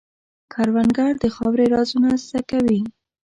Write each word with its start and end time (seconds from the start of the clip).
کروندګر 0.53 1.11
د 1.19 1.25
خاورې 1.35 1.65
رازونه 1.73 2.09
زده 2.25 2.39
کوي 2.49 2.79